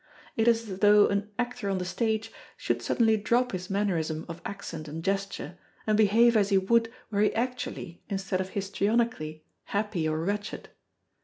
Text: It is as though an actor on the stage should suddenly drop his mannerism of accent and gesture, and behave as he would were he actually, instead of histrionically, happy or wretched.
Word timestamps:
It 0.35 0.47
is 0.47 0.67
as 0.67 0.79
though 0.79 1.05
an 1.09 1.29
actor 1.37 1.69
on 1.69 1.77
the 1.77 1.85
stage 1.85 2.31
should 2.57 2.81
suddenly 2.81 3.17
drop 3.17 3.51
his 3.51 3.69
mannerism 3.69 4.25
of 4.27 4.41
accent 4.45 4.87
and 4.87 5.03
gesture, 5.03 5.59
and 5.85 5.95
behave 5.95 6.35
as 6.35 6.49
he 6.49 6.57
would 6.57 6.91
were 7.11 7.21
he 7.21 7.35
actually, 7.35 8.01
instead 8.09 8.41
of 8.41 8.49
histrionically, 8.49 9.43
happy 9.65 10.09
or 10.09 10.17
wretched. 10.17 10.69